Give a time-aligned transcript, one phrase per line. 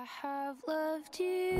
[0.00, 1.58] I have loved you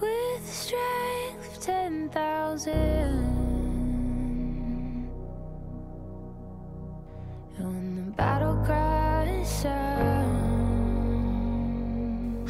[0.00, 3.01] with strength of 10,000.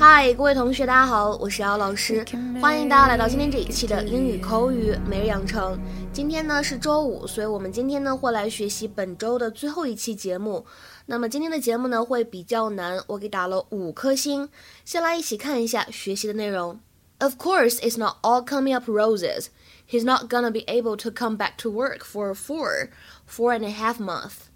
[0.02, 2.26] 嗨，各位同学，大家好，我是姚老师，
[2.62, 5.80] 欢迎大家来到今天这一期的英语口语每日养成。
[6.14, 10.66] 今天呢是周五，所以我们今天呢会来学习本周的最后一期节目。
[11.08, 14.50] 那么今天的节目呢会比较难，我给打了五颗星。
[14.86, 16.80] 先来一起看一下学习的内容。
[17.20, 19.48] Of course, it's not all coming up roses.
[19.90, 22.90] He's not gonna be able to come back to work for four,
[23.28, 24.48] four and a half months.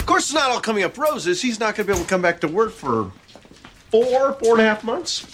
[0.00, 1.42] Of course, it's not all coming up roses.
[1.42, 3.12] He's not going to be able to come back to work for
[3.94, 5.26] four, four and a half months.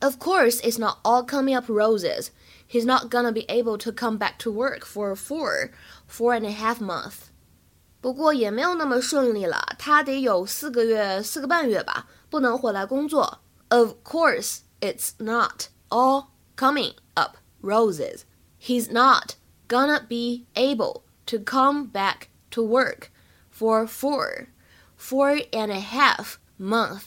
[0.00, 2.30] Of course, it's not all coming up roses.
[2.66, 5.70] He's not gonna be able to come back to work for four,
[6.06, 7.30] four and a half months.
[8.00, 13.40] 不过也没有那么顺利了，他得有四个月、四个半月吧，不能回来工作。
[13.68, 18.22] Of course, it's not all coming up roses.
[18.58, 19.36] He's not
[19.68, 23.10] gonna be able to come back to work
[23.50, 24.48] for four,
[24.96, 27.01] four and a half month，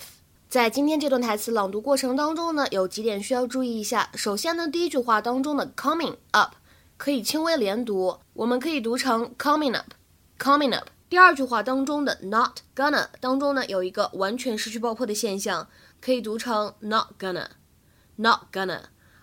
[0.49, 4.11] 在今天这段台词朗读过程当中呢，有几点需要注意一下。
[4.15, 6.55] 首先呢，第一句话当中的 coming up
[6.97, 10.89] 可以轻微连读，我们可以读成 coming up，coming up。
[11.09, 15.69] 第二句话当中的 not gonna 当中呢，有一个完全失去爆破的现象，
[16.01, 18.83] 可以读成 not gonna，not gonna。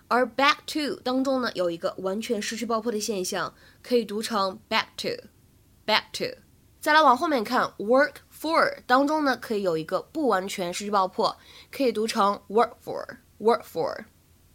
[0.10, 6.47] 而 back to 当中呢，有一个完全失去爆破的现象，可以读成 back to，back to。
[6.88, 11.36] 再来往后面看，work for 当中呢，可以有一个不完全失去爆破，
[11.70, 14.06] 可以读成 work for，work for。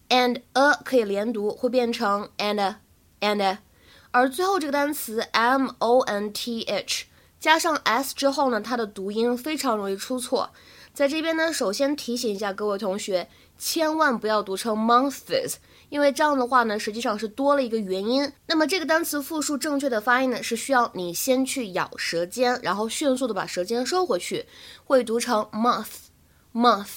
[0.08, 2.76] and a 可以连读，会变成 and
[3.20, 3.58] and，
[4.12, 7.04] 而最后这个单词 m o n t h
[7.38, 10.54] 加上 s 之后呢，它的读音非常容易出错。
[10.94, 15.56] 在这边呢，首先提醒一下各位同学，千万不要读成 months，
[15.91, 18.31] 因为这样的话呢，实际上是多了一个元音。
[18.45, 24.45] 那么这个单词复数正确的发音呢，是需要你先去咬舌尖，然后迅速的把舌尖收回去，
[24.85, 26.87] 会读成 month，month。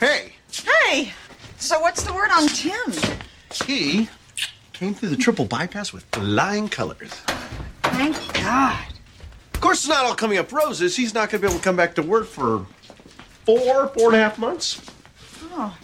[0.00, 0.32] Hey,
[0.64, 1.12] Hey,
[1.58, 2.92] so what's the word on Tim?
[3.66, 4.08] he
[4.72, 7.10] came through the triple bypass with flying colors.
[7.82, 8.86] Thank God.
[9.54, 10.96] Of course, it's not all coming up roses.
[10.96, 12.66] He's not going to be able to come back to work for
[13.57, 14.81] four, four and a half months.
[15.51, 15.77] Oh.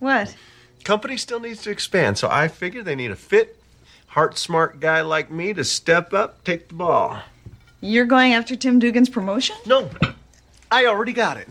[0.00, 0.34] What?
[0.82, 3.62] Company still needs to expand, so I figure they need a fit,
[4.08, 7.20] heart smart guy like me to step up, take the ball.
[7.80, 9.56] You're going after Tim Dugan's promotion?
[9.66, 9.88] No,
[10.70, 11.48] I already got it.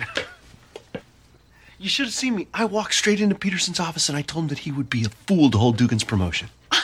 [1.80, 2.48] You should have seen me.
[2.54, 5.10] I walked straight into Peterson's office and I told him that he would be a
[5.10, 6.50] fool to hold Dugan's promotion.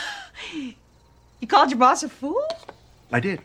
[1.40, 2.44] You called your boss a fool?
[3.12, 3.42] I did.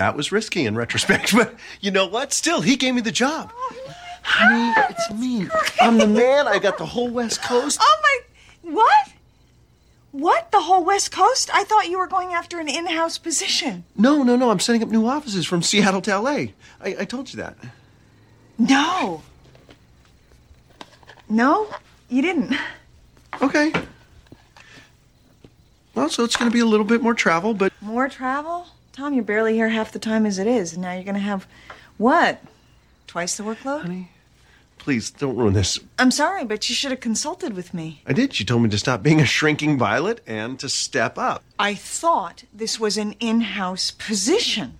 [0.00, 2.32] That was risky in retrospect, but you know what?
[2.32, 3.52] Still, he gave me the job.
[3.54, 5.46] Oh, Honey, it's me.
[5.78, 6.48] I'm the man.
[6.48, 7.78] I got the whole West Coast.
[7.82, 8.72] Oh my.
[8.72, 9.12] What?
[10.12, 10.52] What?
[10.52, 11.50] The whole West Coast?
[11.52, 13.84] I thought you were going after an in house position.
[13.94, 14.50] No, no, no.
[14.50, 16.30] I'm setting up new offices from Seattle to LA.
[16.30, 17.58] I, I told you that.
[18.56, 19.22] No.
[21.28, 21.68] No,
[22.08, 22.54] you didn't.
[23.42, 23.70] Okay.
[25.94, 28.66] Well, so it's going to be a little bit more travel, but More travel?
[28.91, 31.19] Tom, you're barely here half the time as it is, and now you're going to
[31.19, 31.45] have
[31.97, 32.39] what?
[33.07, 33.81] Twice the workload?
[33.81, 34.09] honey,
[34.77, 35.79] please don't ruin this.
[35.97, 38.01] I'm sorry, but you should have consulted with me.
[38.05, 38.39] I did.
[38.39, 41.43] You told me to stop being a shrinking violet and to step up.
[41.57, 44.79] I thought this was an in house position.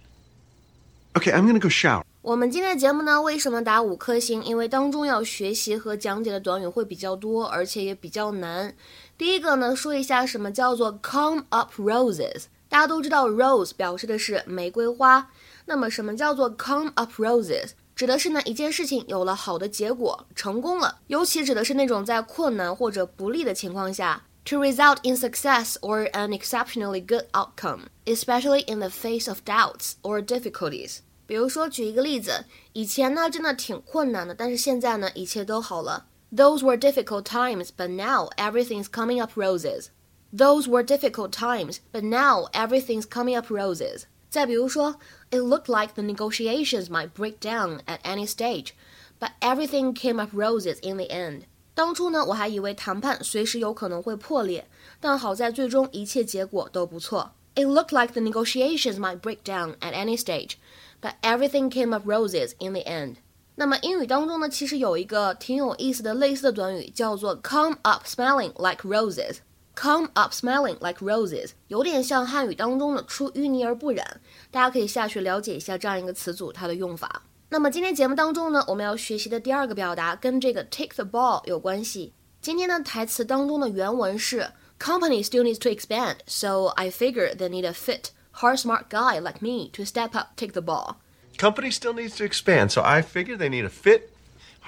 [1.18, 2.04] Okay, I'm going to go shower.
[2.22, 4.44] 我们今天的节目呢，为什么打五颗星？
[4.44, 8.74] 因为当中要学习和讲解的短语会比较多，而且也比较难。
[9.18, 12.46] 第一个呢，说一下什么叫做 come up roses。
[12.71, 15.29] 大家都知道，rose 表示的是玫瑰花。
[15.67, 17.71] 那么什么叫做 come up roses？
[17.97, 24.23] 指的是呢一件事情有了好的结果，成功了，尤其指的是那种在困难或者不利的情况下。
[24.45, 30.25] To result in success or an exceptionally good outcome, especially in the face of doubts or
[30.25, 30.99] difficulties.
[31.27, 36.07] 比如说，举一个例子，以前呢真的挺困难的，但是现在呢一切都好了。
[36.33, 39.87] Those were difficult times, but now everything's coming up roses.
[40.32, 44.04] Those were difficult times, but now everything's coming up roses.
[44.30, 44.96] 再比如说，
[45.32, 48.72] It looked like the negotiations might break down at any stage,
[49.20, 51.44] but everything came up roses in the end.
[51.74, 54.68] 当初呢，我还以为谈判随时有可能会破裂，
[55.00, 57.32] 但好在最终一切结果都不错。
[57.56, 60.56] It looked like the negotiations might break down at any stage,
[61.02, 63.16] but everything came up roses in the end.
[63.56, 69.38] 那么英语当中呢，其实有一个挺有意思的类似的短语，叫做 come up smelling like roses。
[69.75, 74.21] Come up smelling like roses，有点像汉语当中的“出淤泥而不染”。
[74.51, 77.23] 大家可以下去了解一下这样一个词组它的用法。
[77.49, 82.13] 那么今天节目当中呢，我们要学习的第二个表达跟这个 “take the ball” 有关系。
[82.41, 89.41] 今天的台词当中的原文是：“Company still needs to expand, so I figure they need a fit, heart, smart guy like
[89.41, 90.97] me to step up, take the ball.”
[91.39, 94.11] Company still needs to expand, so I figure they need a fit,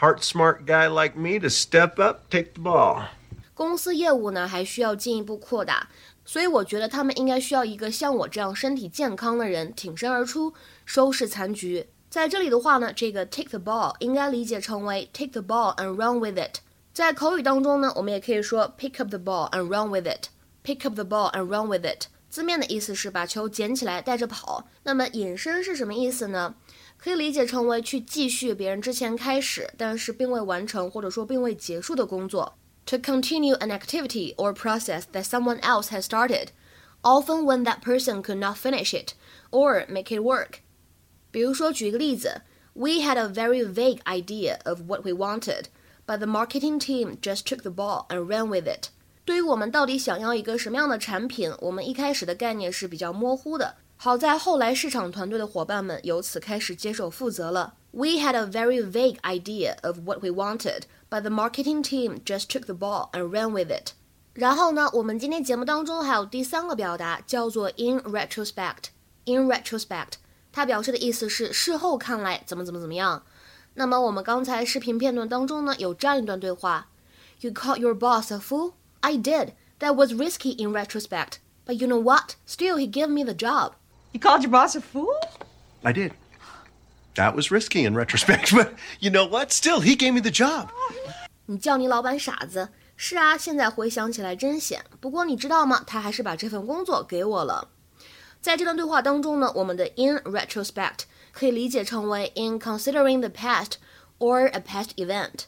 [0.01, 3.09] heart, smart guy like me to step up, take the ball.
[3.63, 5.89] 公司业务呢还需要进一步扩大，
[6.25, 10.53] 所以我觉得他们应该需要一个像我这样身体健康的人挺身而出，
[10.85, 11.87] 收拾残局。
[12.11, 16.59] 在这里的话呢，这个 take the ball 应该理解成为 take the ball and run with it。
[16.93, 20.27] 在口语当中呢，我们也可以说 pick up the ball and run with it。
[20.65, 24.67] pick up the ball and run with it，字面的意思是把球捡起来带着跑。
[24.83, 26.57] 那么引申是什么意思呢？
[26.99, 32.57] 可以理解成为去继续别人之前开始但是并未完成或者说并未结束的工作。
[32.88, 36.52] To continue an activity or process that someone else has started,
[37.04, 39.14] often when that person could not finish it
[39.52, 40.60] or make it work.
[41.32, 42.42] 比如说，举一个例子，
[42.74, 45.66] We had a very vague idea of what we wanted,
[46.06, 48.90] but the marketing team just took the ball and ran with it.
[49.26, 53.76] 对于我们到底想要一个什么样的产品，我们一开始的概念是比较模糊的。
[54.02, 57.74] 好在后来市场团队的伙伴们由此开始接手负责了。
[57.92, 62.66] We had a very vague idea of what we wanted, but the marketing team just took
[62.66, 63.94] the ball and ran with it.
[64.34, 70.14] 然后呢，我们今天节目当中还有第三个表达，叫做 in retrospect。In retrospect。
[70.52, 73.24] 它表示的意思是事后看来怎么怎么怎么样。
[73.74, 76.88] 那么我们刚才视频片段当中呢，有这样一段对话：
[77.42, 78.74] You called your boss a fool?
[79.02, 79.54] I did.
[79.80, 81.40] That was risky in retrospect.
[81.66, 82.36] But you know what?
[82.48, 83.74] Still, he gave me the job.
[84.14, 85.14] You called your boss a fool?
[85.84, 86.12] I did.
[87.16, 89.52] That was risky in retrospect, but you know what?
[89.52, 90.70] Still, he gave me the job.
[91.46, 92.70] 你叫你老板傻子？
[92.96, 94.84] 是啊，现在回想起来真险。
[95.00, 95.84] 不过你知道吗？
[95.86, 97.70] 他还是把这份工作给我了。
[98.42, 101.02] 在这段对话当中呢，我们的 in retrospect
[101.32, 103.74] 可以理解成为 in considering the past
[104.20, 105.46] or a past event。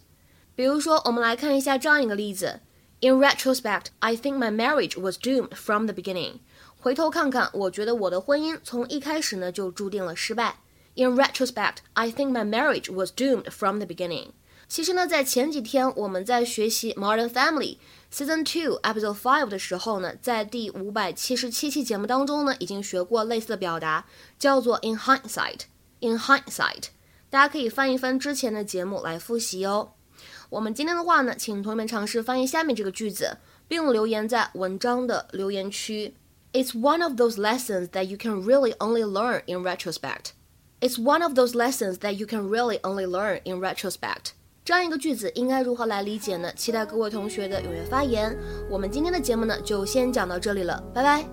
[0.55, 2.61] 比如说，我们来看一下这样一个例子：
[3.01, 6.39] In retrospect, I think my marriage was doomed from the beginning。
[6.84, 10.56] 回头看看，我觉得我的婚姻从一开始呢就注定了失败。
[10.96, 14.32] In retrospect, I think my marriage was doomed from the beginning。
[14.68, 17.78] 其实呢，在前几天我们在学习 Modern Family。
[18.12, 24.04] Season Two Episode Five 的时候呢，在第五百七十七期节目当中呢，已经学过类似的表达，
[24.38, 25.60] 叫做 in hindsight。
[26.00, 26.88] in hindsight，
[27.30, 29.92] 大家可以翻一翻之前的节目来复习哦。
[30.50, 36.14] 我们今天的话呢，请同学们尝试翻译下面这个句子，并留言在文章的留言区。
[36.53, 40.31] It's one of those lessons that you can really only learn in retrospect.
[40.81, 44.31] It's one of those lessons that you can really only learn in retrospect.
[44.65, 46.51] 这样一个句子应该如何来理解呢？
[46.53, 48.37] 期待各位同学的踊跃发言。
[48.69, 51.25] 我们今天的节目呢，就先讲到这里了，拜拜。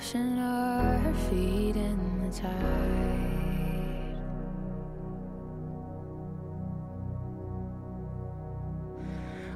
[0.00, 2.50] washing our feet in the tide.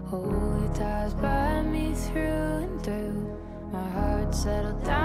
[0.04, 3.38] Holy ties dives by me through and through.
[3.72, 5.03] My heart settled down.